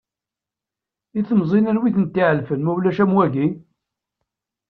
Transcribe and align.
I 1.19 1.21
temẓin, 1.29 1.69
anwa 1.71 1.85
ad 1.87 1.93
ten-t-iɛelfen 1.95 2.63
ma 2.63 2.71
ulac 2.77 2.99
am 3.03 3.15
wagi? 3.15 3.47